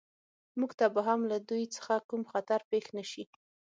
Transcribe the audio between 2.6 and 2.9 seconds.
پېښ